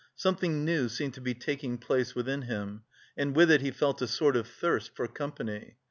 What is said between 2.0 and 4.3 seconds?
within him, and with it he felt a